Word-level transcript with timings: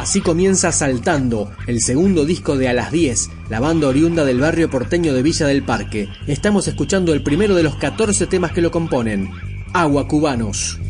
Así 0.00 0.22
comienza 0.22 0.72
Saltando, 0.72 1.50
el 1.66 1.82
segundo 1.82 2.24
disco 2.24 2.56
de 2.56 2.70
A 2.70 2.72
las 2.72 2.90
10, 2.90 3.30
la 3.50 3.60
banda 3.60 3.86
oriunda 3.86 4.24
del 4.24 4.40
barrio 4.40 4.70
porteño 4.70 5.12
de 5.12 5.22
Villa 5.22 5.46
del 5.46 5.62
Parque. 5.62 6.08
Estamos 6.26 6.66
escuchando 6.68 7.12
el 7.12 7.22
primero 7.22 7.54
de 7.54 7.62
los 7.62 7.76
14 7.76 8.26
temas 8.26 8.52
que 8.52 8.62
lo 8.62 8.70
componen, 8.70 9.30
Agua 9.74 10.08
Cubanos. 10.08 10.80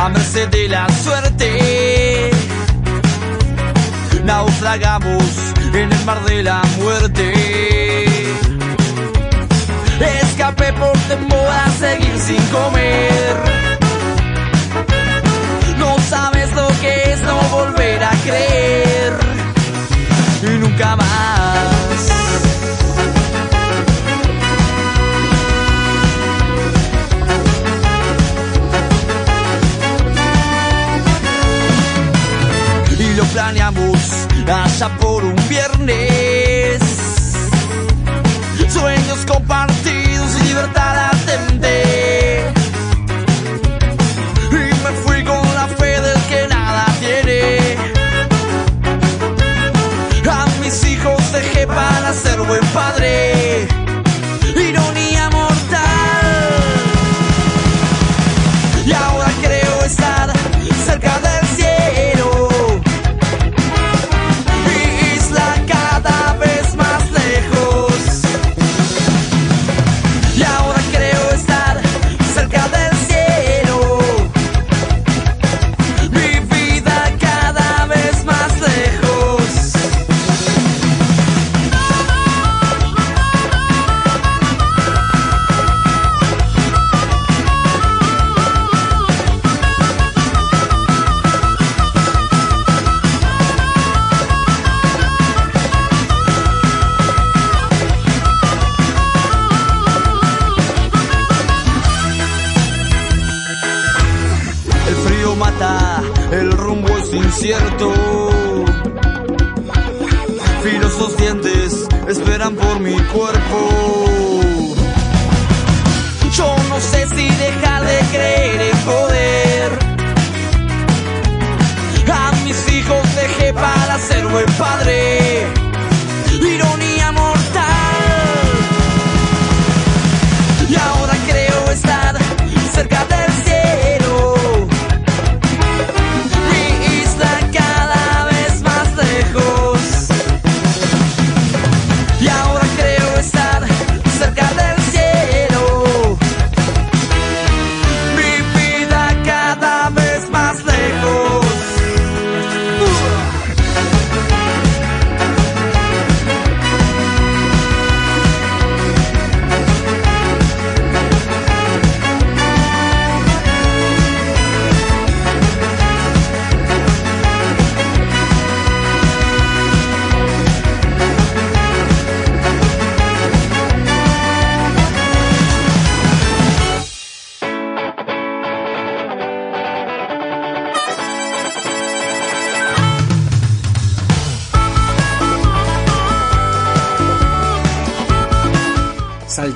A 0.00 0.08
merced 0.08 0.48
de 0.48 0.68
la 0.68 0.88
suerte. 1.04 2.30
Naufragamos 4.24 5.24
en 5.74 5.92
el 5.92 6.04
mar 6.04 6.24
de 6.24 6.42
la 6.42 6.62
muerte. 6.78 7.34
Escapé 10.22 10.72
por 10.72 10.96
temor 11.08 11.48
a 11.64 11.70
seguir 11.78 12.18
sin 12.18 12.42
comer. 12.46 13.36
No 15.78 15.96
sabes 16.08 16.50
lo 16.54 16.68
que 16.80 17.12
es 17.12 17.22
no 17.22 17.59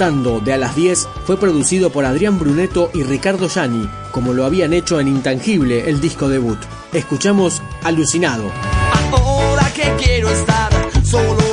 De 0.00 0.54
a 0.54 0.56
las 0.56 0.76
10 0.76 1.08
fue 1.26 1.36
producido 1.36 1.90
por 1.90 2.06
Adrián 2.06 2.38
Bruneto 2.38 2.90
y 2.94 3.02
Ricardo 3.02 3.48
Yani, 3.48 3.86
como 4.12 4.32
lo 4.32 4.46
habían 4.46 4.72
hecho 4.72 4.98
en 4.98 5.08
Intangible, 5.08 5.90
el 5.90 6.00
disco 6.00 6.30
debut. 6.30 6.58
Escuchamos 6.94 7.60
Alucinado. 7.82 8.50
Ahora 9.12 9.70
que 9.74 9.92
quiero 10.02 10.30
estar 10.30 10.72
solo 11.04 11.49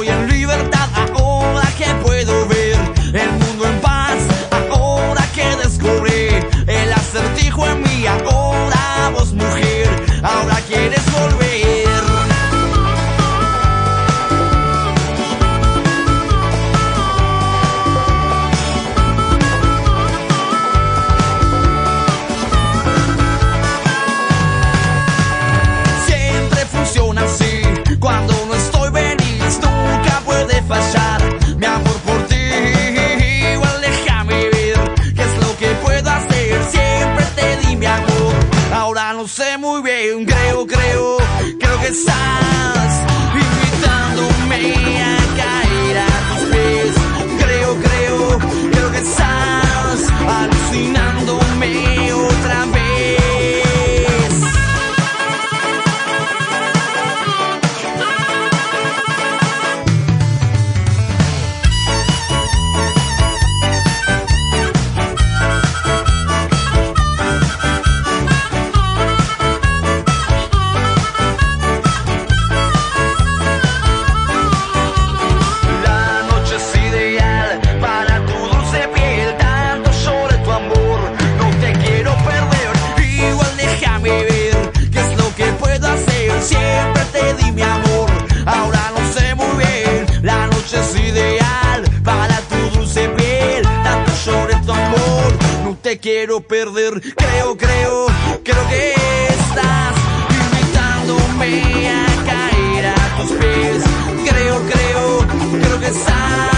quiero 96.07 96.39
perder. 96.39 97.01
Creo, 97.17 97.57
creo, 97.57 98.05
creo 98.41 98.67
que 98.69 98.93
estás 98.93 99.95
invitándome 100.39 101.89
a 101.89 102.05
caer 102.25 102.85
a 102.85 103.17
tus 103.17 103.31
pies. 103.33 103.83
Creo, 104.29 104.55
creo, 104.71 105.27
creo 105.61 105.79
que 105.81 105.87
estás 105.87 106.56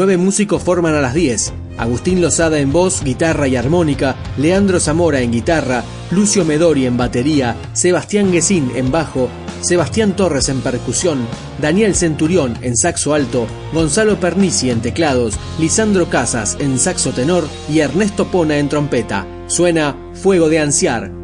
Nueve 0.00 0.16
músicos 0.16 0.62
forman 0.62 0.94
a 0.94 1.02
las 1.02 1.12
10. 1.12 1.52
Agustín 1.76 2.22
Lozada 2.22 2.58
en 2.58 2.72
voz, 2.72 3.04
guitarra 3.04 3.48
y 3.48 3.56
armónica, 3.56 4.16
Leandro 4.38 4.80
Zamora 4.80 5.20
en 5.20 5.30
guitarra, 5.30 5.84
Lucio 6.10 6.42
Medori 6.42 6.86
en 6.86 6.96
batería, 6.96 7.54
Sebastián 7.74 8.32
Guesín 8.32 8.72
en 8.76 8.90
bajo, 8.90 9.28
Sebastián 9.60 10.16
Torres 10.16 10.48
en 10.48 10.62
percusión, 10.62 11.18
Daniel 11.60 11.94
Centurión 11.94 12.56
en 12.62 12.78
saxo 12.78 13.12
alto, 13.12 13.46
Gonzalo 13.74 14.18
Pernici 14.18 14.70
en 14.70 14.80
teclados, 14.80 15.34
Lisandro 15.58 16.08
Casas 16.08 16.56
en 16.60 16.78
saxo 16.78 17.12
tenor 17.12 17.46
y 17.68 17.80
Ernesto 17.80 18.28
Pona 18.28 18.56
en 18.56 18.70
trompeta. 18.70 19.26
Suena 19.48 19.94
Fuego 20.14 20.48
de 20.48 20.60
Anciar. 20.60 21.19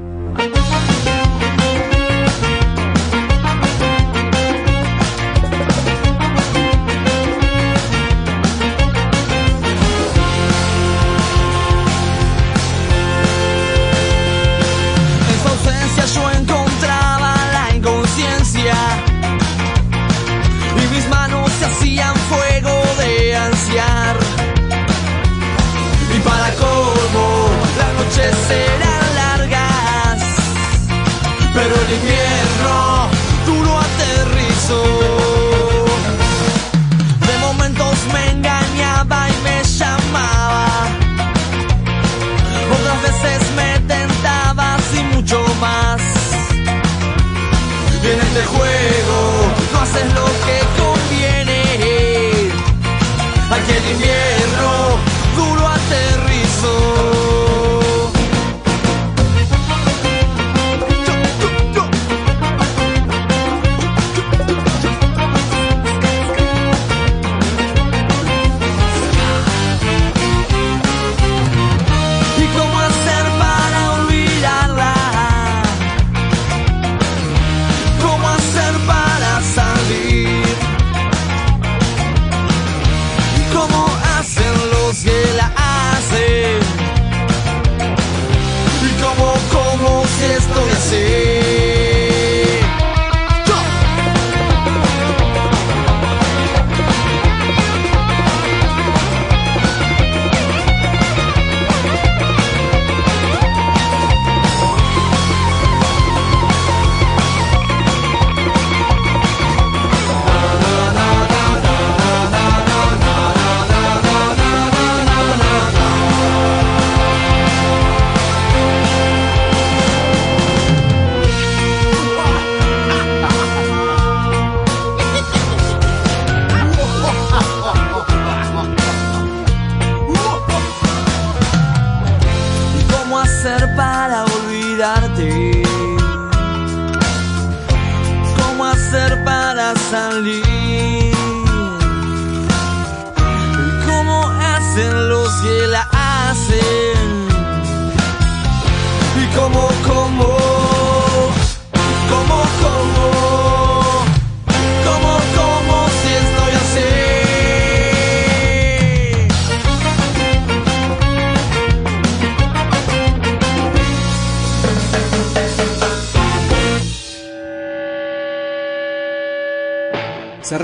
viene 48.07 48.23
este 48.23 48.45
juego, 48.45 49.53
no 49.73 49.81
haces 49.81 50.05
lo 50.15 50.25
que 50.47 50.66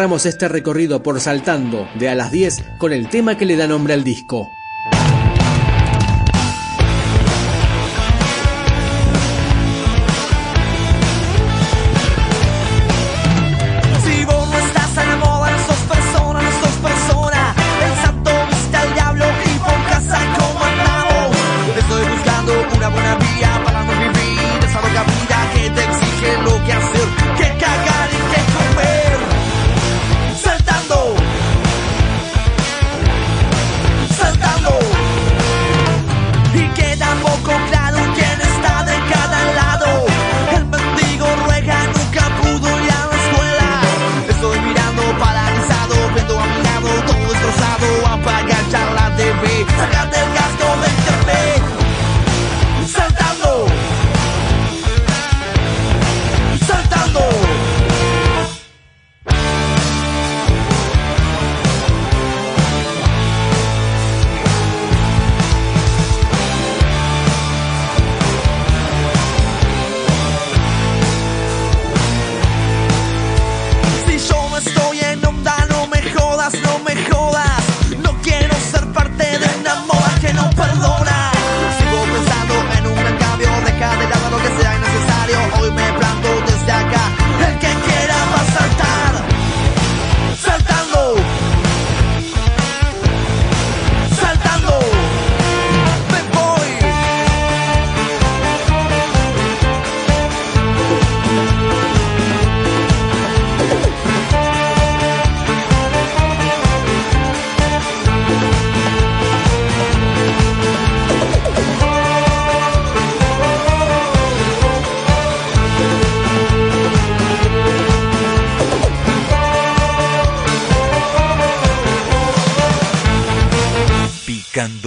Cerramos 0.03 0.27
este 0.27 0.49
recorrido 0.49 1.01
por 1.01 1.21
Saltando 1.21 1.87
de 1.95 2.09
a 2.09 2.17
las 2.17 2.33
10 2.33 2.65
con 2.77 2.93
el 2.93 3.09
tema 3.09 3.39
que 3.39 3.45
le 3.45 3.55
da 3.55 3.69
nombre 3.69 3.95
al 3.95 4.03
disco. 4.03 4.51